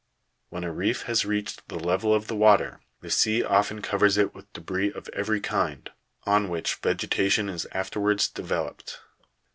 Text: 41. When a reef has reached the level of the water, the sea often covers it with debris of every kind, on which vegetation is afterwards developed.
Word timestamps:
41. 0.49 0.61
When 0.63 0.63
a 0.67 0.73
reef 0.75 1.03
has 1.03 1.25
reached 1.27 1.67
the 1.67 1.77
level 1.77 2.11
of 2.11 2.25
the 2.25 2.35
water, 2.35 2.81
the 3.01 3.11
sea 3.11 3.43
often 3.43 3.83
covers 3.83 4.17
it 4.17 4.33
with 4.33 4.51
debris 4.51 4.91
of 4.91 5.07
every 5.09 5.39
kind, 5.39 5.91
on 6.25 6.49
which 6.49 6.73
vegetation 6.73 7.47
is 7.47 7.67
afterwards 7.71 8.27
developed. 8.27 8.99